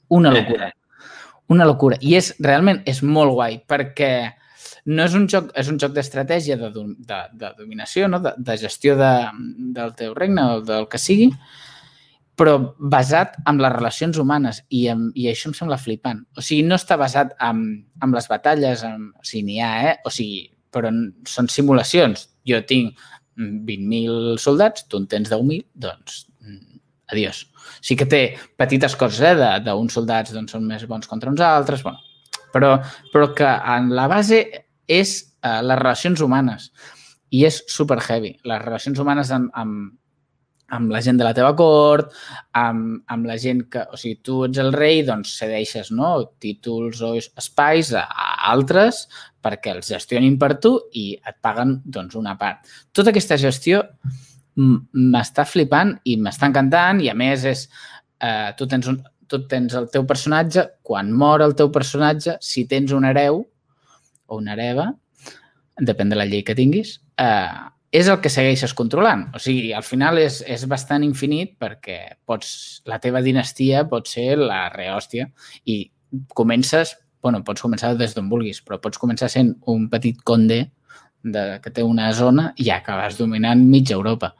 [0.08, 0.72] una locura.
[1.50, 1.96] Una locura.
[1.98, 4.10] I és, realment és molt guai perquè
[4.86, 8.20] no és un joc, és un joc d'estratègia, de, de, de dominació, no?
[8.22, 9.10] de, de gestió de,
[9.74, 11.26] del teu regne o del que sigui,
[12.38, 16.22] però basat en les relacions humanes i, en, i això em sembla flipant.
[16.38, 17.64] O sigui, no està basat en,
[17.98, 19.94] en les batalles, en, o sigui, n'hi ha, eh?
[20.06, 20.94] O sigui, però
[21.28, 22.28] són simulacions.
[22.46, 22.94] Jo tinc
[23.36, 26.24] 20.000 soldats, tu en tens 10.000, doncs
[27.10, 27.44] adiós.
[27.82, 28.22] Sí que té
[28.58, 32.00] petites coses, eh, d'uns soldats doncs, són més bons contra uns altres, bueno,
[32.54, 32.76] però,
[33.12, 34.42] però que en la base
[34.90, 36.70] és uh, les relacions humanes.
[37.30, 38.34] I és super heavy.
[38.48, 39.92] Les relacions humanes amb, amb,
[40.74, 42.10] amb la gent de la teva cort,
[42.58, 43.84] amb, amb la gent que...
[43.94, 46.10] O sigui, tu ets el rei, doncs cedeixes no?
[46.42, 49.04] títols o espais a, a altres
[49.40, 52.66] perquè els gestionin per tu i et paguen doncs, una part.
[52.90, 53.84] Tota aquesta gestió
[54.60, 57.66] m'està flipant i m'està encantant i a més és...
[58.20, 58.98] Eh, tu, tens un,
[59.30, 63.40] tu tens el teu personatge, quan mor el teu personatge, si tens un hereu
[64.26, 64.90] o una hereva,
[65.80, 69.26] depèn de la llei que tinguis, eh, és el que segueixes controlant.
[69.34, 74.36] O sigui, al final és, és bastant infinit perquè pots, la teva dinastia pot ser
[74.38, 75.30] la rehòstia
[75.64, 75.82] i
[76.34, 80.64] comences, bueno, pots començar des d'on vulguis, però pots començar sent un petit conde
[81.22, 84.34] de, que té una zona i ja acabes dominant mitja Europa.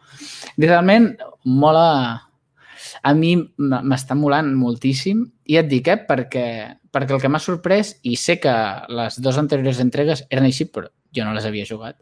[0.58, 1.14] Realment,
[1.44, 2.26] mola...
[3.06, 6.44] A mi m'està molant moltíssim i et dic, eh, perquè,
[6.92, 8.52] perquè el que m'ha sorprès, i sé que
[8.92, 11.96] les dues anteriors entregues eren així, però jo no les havia jugat,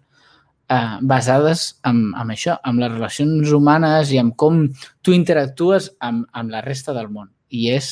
[0.69, 4.65] eh, basades en, en això, amb les relacions humanes i amb com
[5.03, 7.31] tu interactues amb, amb la resta del món.
[7.49, 7.91] I és,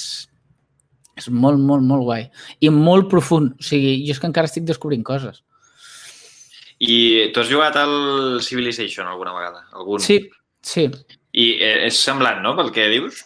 [1.16, 2.28] és molt, molt, molt guai.
[2.60, 3.56] I molt profund.
[3.56, 5.42] O sigui, jo és que encara estic descobrint coses.
[6.78, 9.64] I tu has jugat al Civilization alguna vegada?
[9.72, 10.00] Algun?
[10.00, 10.20] Sí,
[10.60, 10.90] sí.
[11.32, 13.22] I eh, és semblant, no?, pel que dius?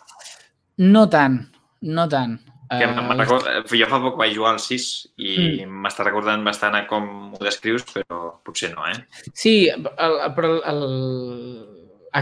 [0.81, 1.43] No tant,
[1.83, 2.39] no tant.
[2.71, 3.49] Que uh, record...
[3.75, 4.85] Jo fa poc vaig jugar al 6
[5.19, 5.33] i
[5.67, 5.81] mm.
[5.83, 8.95] m'està recordant bastant a com ho descrius, però potser no, eh?
[9.35, 10.85] Sí, el, però el, el...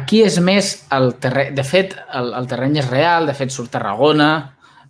[0.00, 1.52] aquí és més el terreny...
[1.58, 4.30] De fet, el, el terreny és real, de fet surt Tarragona,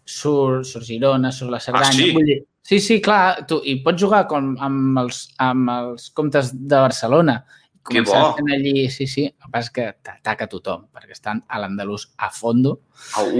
[0.06, 1.90] surt, surt Girona, surt la Cerdanya...
[1.90, 2.12] Ah, sí?
[2.14, 6.52] Vull dir, sí, sí, clar, tu, i pots jugar com amb els, amb els comptes
[6.52, 7.40] de Barcelona.
[7.88, 8.20] Que bo!
[8.52, 12.28] Allí, sí, sí, el que passa és que t'ataca tothom, perquè estan a l'andalús a
[12.28, 12.74] fondo.
[13.16, 13.30] Au!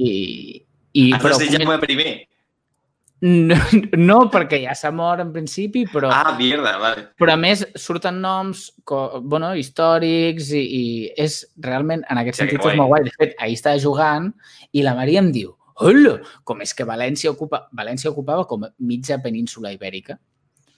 [0.00, 0.10] I,
[0.96, 2.14] i, Has però, de Jaume primer?
[3.22, 3.54] No,
[4.08, 6.08] no, perquè ja s'ha mort en principi, però...
[6.10, 7.04] Ah, mierda, vale.
[7.20, 10.84] Però a més surten noms bueno, històrics i, i
[11.20, 12.72] és realment, en aquest Sí, sentit, guai.
[12.72, 13.04] és molt guai.
[13.06, 14.32] De fet, ahir estava jugant
[14.72, 16.18] i la Maria em diu Hola!
[16.44, 17.68] Com és que València, ocupa...
[17.72, 20.18] València ocupava com mitja península ibèrica.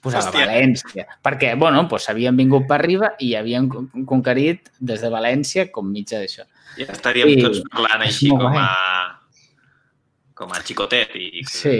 [0.05, 0.45] Posava Hòstia.
[0.45, 1.05] València.
[1.25, 5.87] Perquè, bueno, doncs havien vingut per arriba i havien con- conquerit des de València com
[5.89, 6.45] mitja d'això.
[6.77, 8.67] Ja estaríem I- tots parlant així com a...
[10.35, 11.15] com a xicotet.
[11.17, 11.43] I...
[11.49, 11.79] Sí.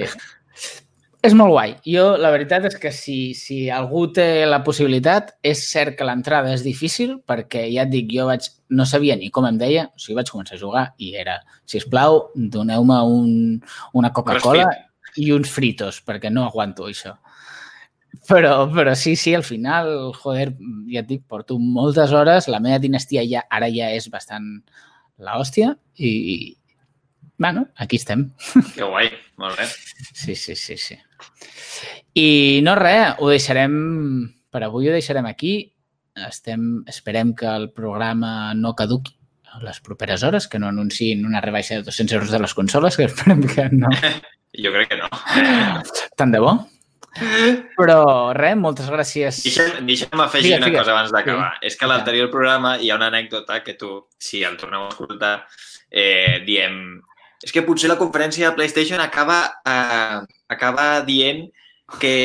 [1.26, 1.72] És molt guai.
[1.90, 6.52] Jo, la veritat és que si, si algú té la possibilitat, és cert que l'entrada
[6.54, 8.46] és difícil perquè, ja et dic, jo vaig,
[8.78, 11.82] no sabia ni com em deia, o sigui, vaig començar a jugar i era, si
[11.82, 13.32] us plau, doneu-me un,
[13.98, 14.68] una Coca-Cola
[15.18, 17.16] i uns fritos, perquè no aguanto això.
[18.30, 20.52] Però, però sí, sí, al final, joder,
[20.92, 24.60] ja et dic, porto moltes hores, la meva dinastia ja ara ja és bastant
[25.18, 26.54] la hòstia i,
[27.38, 28.30] bueno, aquí estem.
[28.76, 29.10] Que guai,
[29.42, 29.68] molt bé.
[30.14, 31.02] Sí, sí, sí, sí.
[32.16, 33.74] I no res, ho deixarem,
[34.52, 35.56] per avui ho deixarem aquí.
[36.16, 39.18] Estem, esperem que el programa no caduqui
[39.52, 42.96] a les properes hores, que no anunciïn una rebaixa de 200 euros de les consoles,
[42.96, 43.92] que esperem que no.
[44.56, 45.10] Jo crec que no.
[46.16, 46.54] Tant de bo.
[47.76, 47.98] Però
[48.36, 49.42] res, moltes gràcies.
[49.44, 50.82] Deixa'm, deixa'm afegir Digues, una digues.
[50.84, 51.50] cosa abans d'acabar.
[51.58, 51.68] Sí.
[51.68, 54.94] És que a l'anterior programa hi ha una anècdota que tu, si el torneu a
[54.94, 55.36] escoltar,
[55.92, 57.02] eh, diem...
[57.46, 59.38] És que potser la conferència de PlayStation acaba,
[59.70, 61.46] eh, acaba dient
[62.02, 62.16] que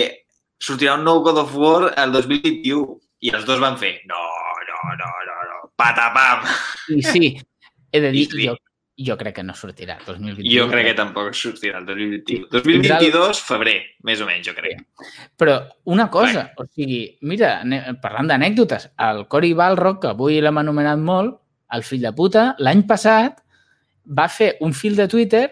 [0.60, 4.22] sortirà un nou God of War el 2021 i els dos van fer no,
[4.70, 6.48] no, no, no, no, patapam.
[6.96, 7.34] I sí,
[7.92, 8.46] he de dir, sí.
[8.48, 8.54] jo,
[9.10, 10.54] jo crec que no sortirà el 2021.
[10.54, 12.48] Jo crec que tampoc sortirà el 2021.
[12.52, 13.76] 2022, febrer,
[14.08, 14.80] més o menys, jo crec.
[15.40, 15.58] Però
[15.92, 17.58] una cosa, o sigui, mira,
[18.00, 21.38] parlant d'anècdotes, el Cory Balrock, que avui l'hem anomenat molt,
[21.76, 23.44] el fill de puta, l'any passat
[24.04, 25.44] va fer un fil de Twitter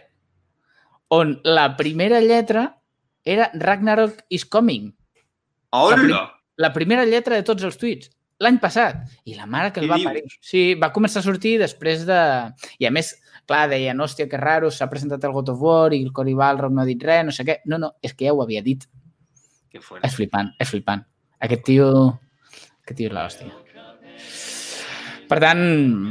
[1.08, 2.80] on la primera lletra
[3.24, 4.92] era Ragnarok is coming.
[5.70, 6.34] Hola!
[6.56, 8.10] La primera lletra de tots els tuits.
[8.42, 9.02] L'any passat.
[9.26, 10.08] I la mare que el va dius?
[10.08, 10.22] parir.
[10.40, 12.18] Sí, va començar a sortir després de...
[12.78, 13.12] I a més,
[13.50, 16.74] clar, deien, hòstia, que raro, s'ha presentat el God of War i el Cory Balrock
[16.74, 17.60] no ha dit res, no sé què.
[17.66, 18.86] No, no, és que ja ho havia dit.
[19.68, 20.04] Que fort.
[20.06, 21.04] És flipant, és flipant.
[21.44, 21.88] Aquest tio...
[22.86, 23.52] Aquest tio és l'hòstia.
[25.28, 25.60] Per tant,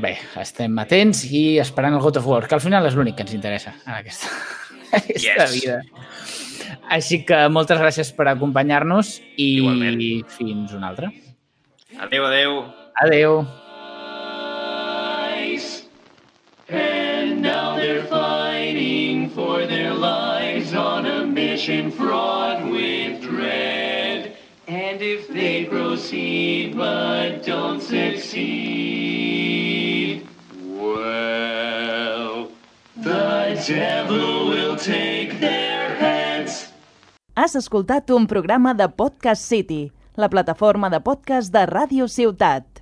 [0.02, 3.24] bé, estem atents i esperant el God of War, que al final és l'únic que
[3.26, 4.30] ens interessa en aquesta,
[5.00, 5.56] aquesta Yes.
[5.58, 5.80] vida.
[6.94, 10.02] Així que moltes gràcies per acompanyar-nos i Igualment.
[10.38, 11.10] fins una altra.
[12.00, 12.60] Adéu, adéu.
[13.02, 13.46] Adeu.
[16.70, 23.27] And now they're fighting for their lives on a mission fraught with.
[24.98, 28.34] And if they proceed but don't succeed,
[30.74, 32.50] well,
[32.96, 36.74] the devil will take their heads.
[37.36, 42.77] Has escoltat un programa de Podcast City, la plataforma de podcast de Ràdio Ciutat.